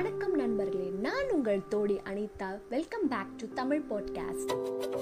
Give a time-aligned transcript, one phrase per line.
[0.00, 2.58] வணக்கம் நண்பர்களே நான் உங்கள் Todi Anitha.
[2.68, 4.52] Welcome back to Tamil podcast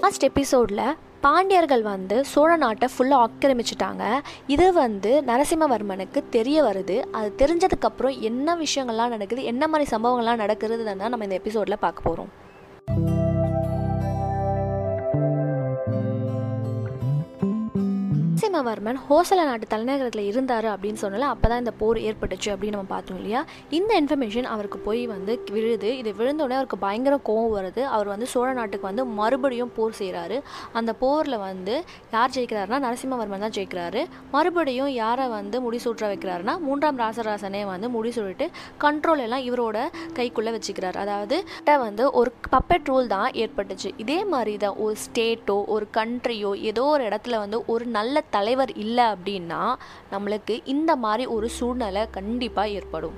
[0.00, 4.20] last எபிசோடில் பாண்டியர்கள் வந்து சோழ நாட்டை ஃபுல்லாக ஆக்கிரமிச்சிட்டாங்க.
[4.46, 6.98] இது வந்து நரசிம்மவர்மனுக்கு தெரிய வருது.
[7.12, 12.32] அது தெரிஞ்சதுக்கப்புறம் என்ன விஷயங்கள்லாம் நடக்குது என்ன மாதிரி சம்பவங்கள்லாம் நடக்குதுன்னு தான் நம்ம இந்த எபிசோடில் பார்க்க போகிறோம்
[18.58, 23.18] நரசிம்மவர்மன் ஹோசல நாட்டு தலைநகரத்தில் இருந்தார் அப்படின்னு சொன்னால அப்போ தான் இந்த போர் ஏற்பட்டுச்சு அப்படின்னு நம்ம பார்த்தோம்
[23.20, 23.40] இல்லையா?
[23.78, 25.90] இந்த இன்ஃபர்மேஷன் அவருக்கு போய் வந்து விழுது.
[26.00, 27.82] இது விழுந்தோடனே அவருக்கு பயங்கர கோவம் வருது.
[27.96, 30.38] அவர் வந்து சோழ நாட்டுக்கு வந்து மறுபடியும் போர் செய்கிறாரு
[30.80, 31.74] அந்த போரில் வந்து
[32.14, 34.02] யார் ஜெயிக்கிறாருன்னா நரசிம்மவர்மன் தான் ஜெயிக்கிறாரு.
[34.34, 38.48] மறுபடியும் யாரை வந்து முடிசூற்ற வைக்கிறாருன்னா மூன்றாம் ராசராசனே வந்து முடிசூட்டு
[38.86, 39.78] கண்ட்ரோல் எல்லாம் இவரோட
[40.18, 40.98] கைக்குள்ளே வச்சுக்கிறார்.
[41.04, 41.38] அதாவது
[41.86, 43.88] வந்து ஒரு பப்பெட் ரூல் தான் ஏற்பட்டுச்சு.
[44.04, 48.72] இதே மாதிரி தான் ஒரு ஸ்டேட்டோ ஒரு கண்ட்ரியோ ஏதோ ஒரு இடத்துல வந்து ஒரு நல்ல தலை தலைவர்
[48.84, 49.62] இல்லை அப்படின்னா
[50.12, 53.16] நம்மளுக்கு இந்த மாதிரி ஒரு சூழ்நிலை கண்டிப்பாக ஏற்படும்.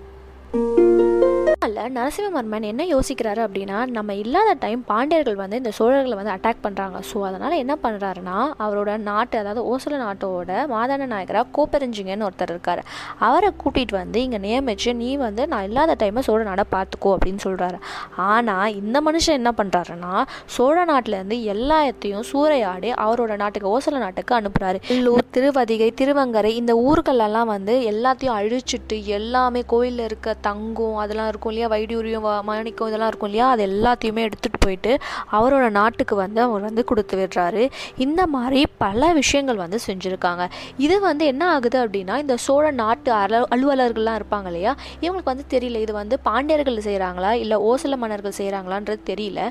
[1.71, 6.99] அதனால் நரசிம்மவர்மன் என்ன யோசிக்கிறாரு அப்படின்னா நம்ம இல்லாத டைம் பாண்டியர்கள் வந்து இந்த சோழர்களை வந்து அட்டாக் பண்ணுறாங்க
[7.13, 12.83] ஸோ அதனால் என்ன பண்ணுறாருன்னா அவரோட நாட்டு அதாவது ஓசல நாட்டோட மாதான நாயகராக கோப்பெருஞ்சிங்கன்னு ஒருத்தர் இருக்கார்.
[13.19, 17.79] அவரை கூட்டிகிட்டு வந்து இங்கே நியமித்து நீ வந்து நான் இல்லாத டைமை சோழ நாடை பார்த்துக்கோ அப்படின்னு சொல்கிறாரு
[18.27, 20.13] ஆனால் இந்த மனுஷன் என்ன பண்ணுறாருன்னா
[20.47, 27.77] சோழ நாட்டிலேருந்து எல்லாத்தையும் சூறையாடி அவரோட நாட்டுக்கு ஓசல நாட்டுக்கு அனுப்புகிறாரு இல்லூர் திருவதிகை திருவங்கரை இந்த ஊர்களெல்லாம் வந்து
[27.93, 33.47] எல்லாத்தையும் அழிச்சிட்டு எல்லாமே கோயிலில் இருக்க தங்கம் அதெல்லாம் இருக்கும் நிறைய வைடூரியம் மாணிக்கம் இதெல்லாம் இருக்கும் இல்லையா?
[33.55, 34.93] அது எல்லாத்தையுமே எடுத்துகிட்டு போயிட்டு
[35.39, 37.63] அவரோட நாட்டுக்கு வந்து அவர் வந்து கொடுத்து விடுறாரு.
[38.05, 40.45] இந்த மாதிரி பல விஷயங்கள் வந்து செஞ்சுருக்காங்க.
[40.85, 44.73] இது வந்து என்ன ஆகுது அப்படின்னா இந்த சோழ நாட்டு அல அலுவலர்கள்லாம் இருப்பாங்க இல்லையா?
[45.05, 49.43] இவங்களுக்கு வந்து தெரியல இது வந்து பாண்டியர்கள் செய்கிறாங்களா இல்லை ஓசல மன்னர்கள் செய்கிறாங்களான்றது தெரியல.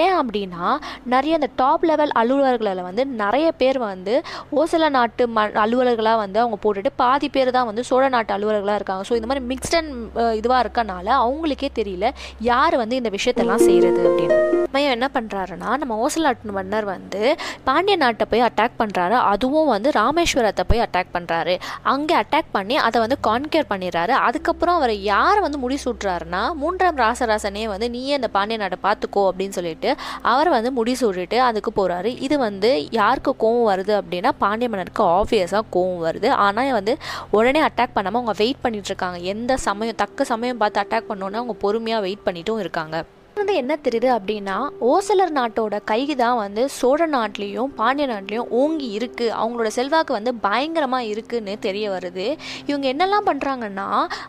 [0.00, 0.64] ஏன் அப்படின்னா
[1.16, 4.16] நிறைய இந்த டாப் லெவல் அலுவலர்களில் வந்து நிறைய பேர் வந்து
[4.62, 9.04] ஓசல நாட்டு ம அலுவலர்களாக வந்து அவங்க போட்டுட்டு பாதி பேர் தான் வந்து சோழ நாட்டு அலுவலர்களாக இருக்காங்க.
[9.10, 9.92] ஸோ இந்த மாதிரி மிக்ஸ்ட் அண்ட்
[10.40, 12.06] இதுவாக இருக்கனால அவங்க அவங்களுக்கே தெரியல
[12.52, 14.38] யார் வந்து இந்த விஷயத்தெல்லாம் செய்கிறது அப்படின்னு.
[14.74, 16.26] மையம் என்ன பண்ணுறாருன்னா நம்ம ஓசல்
[16.56, 17.20] மன்னர் வந்து
[17.68, 21.54] பாண்டிய நாட்டை போய் அட்டாக் பண்ணுறாரு அதுவும் வந்து ராமேஸ்வரத்தை போய் அட்டாக் பண்ணுறாரு
[21.92, 24.12] அங்கே அட்டாக் பண்ணி அதை வந்து கான்கேர் பண்ணிடுறாரு.
[24.26, 29.90] அதுக்கப்புறம் அவர் யாரை வந்து முடிசூட்டுறாருன்னா மூன்றாம் ராசராசனே வந்து நீயே இந்த பாண்டிய நாட்டை பார்த்துக்கோ அப்படின்னு சொல்லிட்டு
[30.34, 36.04] அவர் வந்து முடிசூடிட்டு அதுக்கு போகிறாரு இது வந்து யாருக்கு கோவம் வருது அப்படின்னா பாண்டிய மன்னருக்கு ஆப்வியஸாக கோவம்
[36.06, 36.30] வருது.
[36.46, 36.94] ஆனால் வந்து
[37.38, 39.18] உடனே அட்டாக் பண்ணாமல் அவங்க வெயிட் பண்ணிட்டு இருக்காங்க.
[39.34, 42.96] எந்த சமயம் தக்க சமயம் பார்த்து அட்டாக் பண்ணோன்னே அவங்க பொறுமையாக வெயிட் பண்ணிட்டும் இருக்காங்க.
[43.40, 44.56] வந்து என்ன தெரியுது அப்படின்னா
[44.90, 51.10] ஓசலர் நாட்டோட கைகி தான் வந்து சோழ நாட்டிலையும் பாண்டிய நாட்டிலையும் ஓங்கி இருக்குது அவங்களோட செல்வாக்கு வந்து பயங்கரமாக
[51.12, 52.26] இருக்குன்னு தெரிய வருது.
[52.70, 53.86] இவங்க என்னெல்லாம் பண்ணுறாங்கன்னா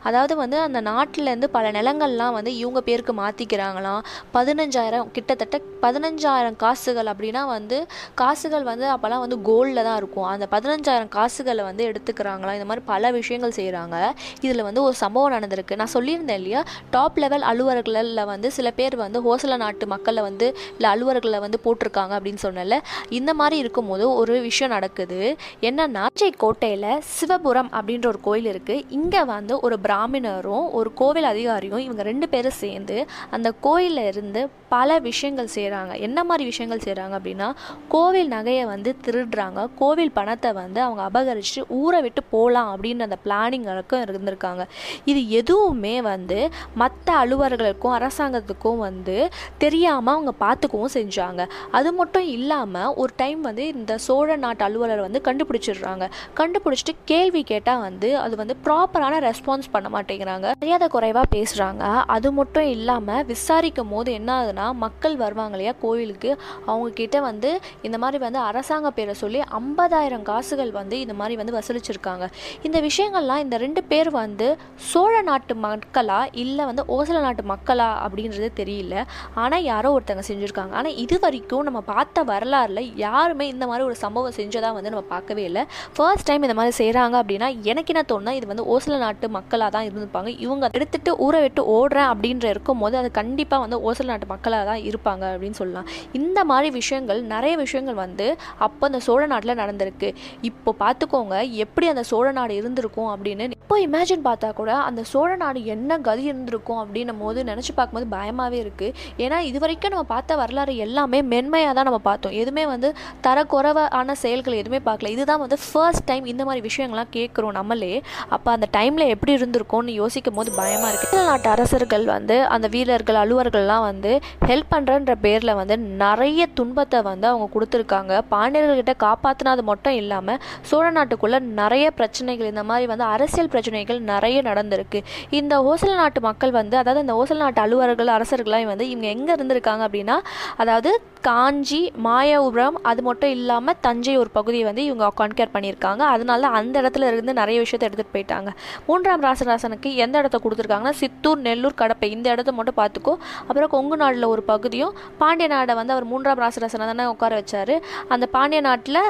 [0.10, 4.02] அதாவது வந்து அந்த நாட்டிலேருந்து பல நிலங்கள்லாம் வந்து இவங்க பேருக்கு மாற்றிக்கிறாங்களாம்
[4.38, 7.80] பதினஞ்சாயிரம் கிட்டத்தட்ட பதினஞ்சாயிரம் காசுகள் அப்படின்னா வந்து
[8.22, 10.30] காசுகள் வந்து அப்போல்லாம் வந்து கோல்டில் தான் இருக்கும்.
[10.34, 12.58] அந்த பதினஞ்சாயிரம் காசுகளை வந்து எடுத்துக்கிறாங்களாம்.
[12.60, 13.98] இந்த மாதிரி பல விஷயங்கள் செய்கிறாங்க
[14.46, 15.80] இதில் வந்து ஒரு சம்பவம் நடந்திருக்கு.
[15.82, 16.64] நான் சொல்லியிருந்தேன் இல்லையா?
[16.96, 22.14] டாப் லெவல் அலுவலர்களில் வந்து சில பேர் வந்து ஹோசல நாட்டு மக்களை வந்து இல்லை அலுவலர்களை வந்து போட்டிருக்காங்க
[22.18, 22.80] அப்படின்னு சொன்னல
[23.20, 25.22] இந்த மாதிரி இருக்கும்போது ஒரு விஷயம் நடக்குது.
[25.70, 26.06] என்னன்னா
[26.44, 32.28] கோட்டையில் சிவபுரம் அப்படின்ற ஒரு கோயில் இருக்குது இங்கே வந்து ஒரு பிராமணரும் ஒரு கோவில் அதிகாரியும் இவங்க ரெண்டு
[32.34, 32.98] பேரும் சேர்ந்து
[33.36, 34.42] அந்த கோயிலில் இருந்து
[34.74, 37.48] பல விஷயங்கள் செய்கிறாங்க என்ன மாதிரி விஷயங்கள் செய்கிறாங்க அப்படின்னா
[37.94, 39.60] கோவில் நகையை வந்து திருடுறாங்க.
[39.80, 44.64] கோவில் பணத்தை வந்து அவங்க அபகரித்து ஊரை விட்டு போகலாம் அப்படின்ற அந்த பிளானிங்களுக்கும் இருந்திருக்காங்க.
[45.12, 46.40] இது எதுவுமே வந்து
[46.82, 49.18] மற்ற அலுவலர்களுக்கும் அரசாங்கத்துக்கும் வந்து வந்து
[49.64, 51.42] தெரியாமல் அவங்க பார்த்துக்கவும் செஞ்சாங்க.
[51.80, 56.06] அது மட்டும் இல்லாமல் ஒரு டைம் வந்து இந்த சோழ நாட்டு அலுவலர் வந்து கண்டுபிடிச்சிடுறாங்க.
[56.40, 60.48] கண்டுபிடிச்சிட்டு கேள்வி கேட்டால் வந்து அது வந்து ப்ராப்பரான ரெஸ்பான்ஸ் பண்ண மாட்டேங்கிறாங்க.
[60.62, 61.84] மரியாதை குறைவாக பேசுகிறாங்க
[62.16, 66.32] அது மட்டும் இல்லாமல் விசாரிக்கும் போது என்ன ஆகுதுன்னா மக்கள் வருவாங்க இல்லையா கோயிலுக்கு
[66.70, 67.50] அவங்க கிட்ட வந்து
[67.88, 72.26] இந்த மாதிரி வந்து அரசாங்க பேரை சொல்லி ஐம்பதாயிரம் காசுகள் வந்து இந்த மாதிரி வந்து வசூலிச்சிருக்காங்க.
[72.68, 74.48] இந்த விஷயங்கள்லாம் இந்த ரெண்டு பேர் வந்து
[74.92, 78.98] சோழ நாட்டு மக்களா இல்லை வந்து ஓசல நாட்டு மக்களா அப்படின்றது தெரியும் தெரியல
[79.44, 80.74] ஆனால் யாரோ ஒருத்தங்க செஞ்சுருக்காங்க.
[80.80, 85.44] ஆனால் இது வரைக்கும் நம்ம பார்த்த வரலாறுல யாருமே இந்த மாதிரி ஒரு சம்பவம் செஞ்சதாக வந்து நம்ம பார்க்கவே
[85.50, 85.64] இல்லை.
[85.96, 89.86] ஃபர்ஸ்ட் டைம் இந்த மாதிரி செய்கிறாங்க அப்படின்னா எனக்கு என்ன தோணுனா இது வந்து ஓசல நாட்டு மக்களாக தான்
[89.88, 90.30] இருந்திருப்பாங்க.
[90.46, 94.82] இவங்க எடுத்துட்டு ஊரை விட்டு ஓடுறேன் அப்படின்ற இருக்கும் போது அது கண்டிப்பாக வந்து ஓசல நாட்டு மக்களாக தான்
[94.90, 95.88] இருப்பாங்க அப்படின்னு சொல்லலாம்.
[96.20, 98.28] இந்த மாதிரி விஷயங்கள் நிறைய விஷயங்கள் வந்து
[98.68, 100.12] அப்போ அந்த சோழ நாட்டில் நடந்திருக்கு.
[100.52, 101.36] இப்போ பார்த்துக்கோங்க
[101.66, 103.48] எப்படி அந்த சோழ நாடு இருந்திருக்கும் அப்படின்னு.
[103.60, 108.61] இப்போ இமேஜின் பார்த்தா கூட அந்த சோழ நாடு என்ன கதி இருந்திருக்கும் அப்படின்னும் போது நினச்சி பார்க்கும்போது பயமாகவே
[108.64, 108.94] இருக்குது
[109.26, 112.36] ஏன்னா இது வரைக்கும் நம்ம பார்த்த வரலாறு எல்லாமே மென்மையாக தான் நம்ம பார்த்தோம்.
[112.42, 112.90] எதுவுமே வந்து
[113.28, 115.12] தரக்குறைவான செயல்கள் எதுவுமே பார்க்கல.
[115.16, 117.94] இதுதான் வந்து ஃபர்ஸ்ட் டைம் இந்த மாதிரி விஷயங்கள்லாம் கேட்குறோம் நம்மளே.
[118.36, 123.20] அப்போ அந்த டைமில் எப்படி இருந்திருக்கோம்னு யோசிக்கும் போது பயமாக இருக்குது சோழ நாட்டு அரசர்கள் வந்து அந்த வீரர்கள்
[123.24, 124.12] அலுவலர்கள்லாம் வந்து
[124.50, 128.14] ஹெல்ப் பண்ணுறன்ற பேரில் வந்து நிறைய துன்பத்தை வந்து அவங்க கொடுத்துருக்காங்க.
[128.34, 135.00] பாண்டியர்கள்கிட்ட காப்பாற்றினது மட்டும் இல்லாமல் சோழ நாட்டுக்குள்ளே நிறைய பிரச்சனைகள் இந்த மாதிரி வந்து அரசியல் பிரச்சனைகள் நிறைய நடந்திருக்கு.
[135.40, 139.32] இந்த ஹோசல் நாட்டு மக்கள் வந்து அதாவது அந்த ஹோசல் நாட்டு அலுவலர்கள் அரசர்கள் அரசர்கள்லாம் வந்து இவங்க எங்கே
[139.38, 140.18] இருந்திருக்காங்க அப்படின்னா
[140.62, 140.92] அதாவது
[141.28, 146.04] காஞ்சி மாயபுரம் அது மட்டும் இல்லாமல் தஞ்சை ஒரு பகுதியை வந்து இவங்க கான்கேர் பண்ணியிருக்காங்க.
[146.14, 148.50] அதனால அந்த இடத்துல இருந்து நிறைய விஷயத்தை எடுத்துகிட்டு போயிட்டாங்க.
[148.88, 153.14] மூன்றாம் ராசராசனுக்கு எந்த இடத்த கொடுத்துருக்காங்கன்னா சித்தூர் நெல்லூர் கடப்பை இந்த இடத்த மட்டும் பார்த்துக்கோ.
[153.48, 157.76] அப்புறம் கொங்கு நாட்டில் ஒரு பகுதியும் பாண்டிய நாடை வந்து அவர் மூன்றாம் ராசராசனை தானே உட்கார வச்சாரு.
[158.16, 159.02] அந்த பாண்டிய நாட்டில்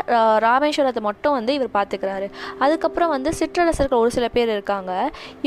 [0.47, 2.29] ராமேஸ்வரத்தை மட்டும் வந்து இவர் பார்த்துக்கிறாரு.
[2.65, 4.91] அதுக்கப்புறம் வந்து சிற்றரசர்கள் ஒரு சில பேர் இருக்காங்க.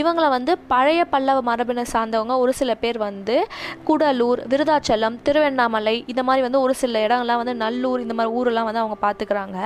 [0.03, 3.39] இவங்களை வந்து பழைய பல்லவ மரபினை சார்ந்தவங்க ஒரு சில பேர் வந்து
[3.87, 8.83] கூடலூர் விருதாச்சலம் திருவண்ணாமலை இந்த மாதிரி வந்து ஒரு சில இடங்கள்லாம் வந்து நல்லூர் இந்த மாதிரி ஊரெல்லாம் வந்து
[8.83, 9.59] அவங்க பார்த்துக்கிறாங்க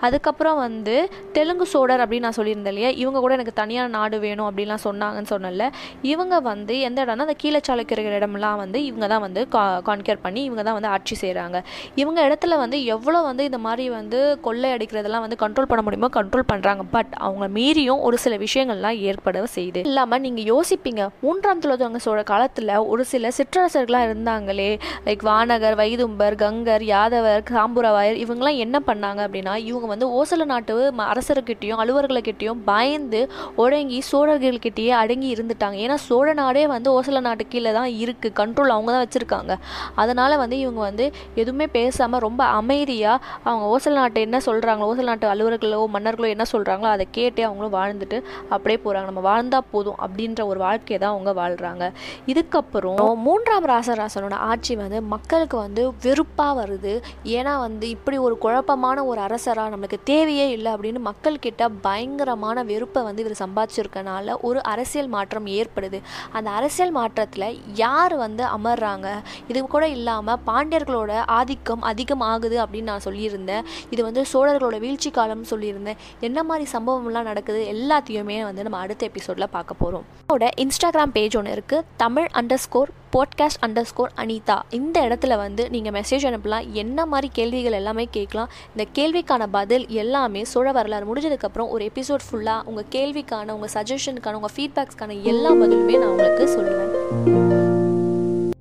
[0.00, 0.94] அதுக்கப்புறம் வந்து
[1.32, 2.90] தெலுங்கு சோழர் அப்படின்னு நான் சொல்லியிருந்தேன் இல்லையா?
[2.96, 5.66] இவங்க கூட எனக்கு தனியான நாடு வேணும் அப்படின்லாம் சொன்னாங்கன்னு சொன்னல
[6.06, 7.82] இவங்க வந்து எந்த இடம்னா அந்த கீழச்சாலைக்கிற
[8.12, 9.40] இடம்லாம் வந்து இவங்க தான் வந்து
[9.86, 11.56] கான்கேர் பண்ணி இவங்க தான் வந்து ஆட்சி செய்கிறாங்க
[11.94, 16.48] இவங்க இடத்துல வந்து எவ்வளோ வந்து இந்த மாதிரி வந்து கொள்ளை அடிக்கிறதெல்லாம் வந்து கண்ட்ரோல் பண்ண முடியுமோ கண்ட்ரோல்
[16.52, 22.20] பண்ணுறாங்க பட் அவங்க மீறியும் ஒரு சில விஷயங்கள்லாம் ஏற்பட செய்யுது இல்லாமல் நீங்கள் யோசிப்பீங்க மூன்றாம் துளதவங்க சோழ
[22.24, 24.78] காலத்தில் ஒரு சில சிற்ற சிற்றரசர்கள்லாம் இருந்தாங்களே.
[25.04, 31.08] லைக் வானகர் வைதும்பர் கங்கர் யாதவர் காம்புரவாயர் இவங்கெல்லாம் என்ன பண்ணாங்க அப்படின்னா இவங்க வந்து ஓசல நாட்டு ம-
[31.12, 33.20] அரசர்கிட்டயும் பயந்து
[33.56, 35.76] ஒடங்கி சோழர்கள்கிட்டயே அடங்கி இருந்துட்டாங்க.
[35.76, 39.52] ஏன்னா சோழ நாடே வந்து ஓசல நாட்டு கீழே தான் இருக்குது கண்ட்ரோல் அவங்க தான் வச்சுருக்காங்க.
[39.94, 45.26] அதனால் வந்து இவங்க வந்து எதுவுமே பேசாமல் ரொம்ப அமைதியாக அவங்க ஓசல் நாட்டு என்ன சொல்கிறாங்களோ ஓசல் நாட்டு
[45.26, 48.18] அலுவலர்களோ மன்னர்களோ என்ன சொல்கிறாங்களோ அதை கேட்டு அவங்களும் வாழ்ந்துட்டு
[48.48, 51.84] அப்படியே போகிறாங்க நம்ம வாழ்ந்தால் போதும் அப்படின்ற ஒரு வாழ்க்கையை தான் அவங்க வாழ்கிறாங்க
[52.26, 52.82] இதுக்கப்புறம்
[53.22, 57.02] மூன்றாம் ராசராசனோட ஆட்சி வந்து மக்களுக்கு வந்து வெறுப்பாக வருது.
[57.24, 63.24] ஏன்னா வந்து இப்படி ஒரு குழப்பமான ஒரு அரசராக நம்மளுக்கு தேவையே இல்லை அப்படின்னு மக்கள்கிட்ட பயங்கரமான வெறுப்பை வந்து
[63.24, 66.00] இவர் சம்பாதிச்சிருக்கனால ஒரு அரசியல் மாற்றம் ஏற்படுது.
[66.32, 69.08] அந்த அரசியல் மாற்றத்தில் யார் வந்து அமர்றாங்க?
[69.48, 73.64] இது கூட இல்லாமல் பாண்டியர்களோட ஆதிக்கம் அதிகம் ஆகுது அப்படின்னு நான் சொல்லியிருந்தேன்.
[73.90, 76.00] இது வந்து சோழர்களோட வீழ்ச்சி காலம்னு சொல்லியிருந்தேன்.
[76.20, 81.56] என்ன மாதிரி சம்பவம்லாம் நடக்குது எல்லாத்தையுமே வந்து நம்ம அடுத்த எபிசோடில் பார்க்க போகிறோம் என்னோட இன்ஸ்டாகிராம் பேஜ் ஒன்று
[81.56, 82.28] இருக்குது Tamil
[82.64, 84.60] underscore podcast underscore Anitha.
[84.70, 86.70] இந்த இடத்துல வந்து நீங்கள் மெசேஜ் அனுப்பலாம்.
[86.70, 88.50] என்ன மாதிரி கேள்விகள் எல்லாமே கேட்கலாம்.
[88.76, 94.54] இந்த கேள்விக்கான பதில் எல்லாமே சோழ வரலாறு முடிஞ்சதுக்கப்புறம் ஒரு எபிசோட் ஃபுல்லாக உங்கள் கேள்விக்கான உங்கள் சஜஷனுக்கான உங்கள்
[94.56, 96.92] ஃபீட்பேக்ஸ்க்கான எல்லா பதிலுமே நான் உங்களுக்கு சொல்லுவேன்.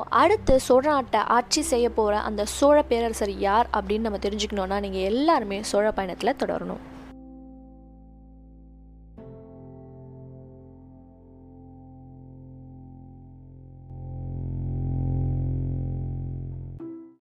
[0.10, 5.60] அடுத்து சோழ நாட்டை ஆட்சி செய்ய போகிற அந்த சோழ பேரரசர் யார் அப்படின்னு நம்ம தெரிஞ்சுக்கணுன்னா நீங்கள் எல்லாருமே
[5.62, 6.84] சோழ பயணத்தில் தொடரணும்.